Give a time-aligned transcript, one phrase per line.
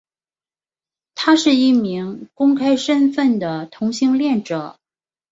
[1.13, 4.79] 他是一名公开身份的同性恋者。